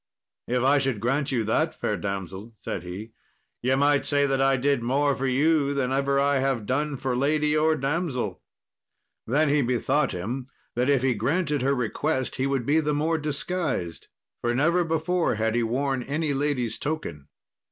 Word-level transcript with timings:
"If 0.47 0.63
I 0.63 0.79
should 0.79 0.99
grant 0.99 1.31
you 1.31 1.43
that, 1.43 1.79
fair 1.79 1.95
damsel," 1.95 2.55
said 2.65 2.81
he, 2.81 3.11
"ye 3.61 3.75
might 3.75 4.03
say 4.03 4.25
that 4.25 4.41
I 4.41 4.57
did 4.57 4.81
more 4.81 5.13
for 5.15 5.27
you 5.27 5.75
than 5.75 5.91
ever 5.91 6.19
I 6.19 6.39
have 6.39 6.65
done 6.65 6.97
for 6.97 7.15
lady 7.15 7.55
or 7.55 7.75
damsel." 7.75 8.41
Then 9.27 9.49
he 9.49 9.61
bethought 9.61 10.11
him 10.11 10.47
that 10.73 10.89
if 10.89 11.03
he 11.03 11.13
granted 11.13 11.61
her 11.61 11.75
request 11.75 12.37
he 12.37 12.47
would 12.47 12.65
be 12.65 12.79
the 12.79 12.95
more 12.95 13.19
disguised, 13.19 14.07
for 14.41 14.55
never 14.55 14.83
before 14.83 15.35
had 15.35 15.53
he 15.53 15.61
worn 15.61 16.01
any 16.01 16.33
lady's 16.33 16.79
token. 16.79 17.27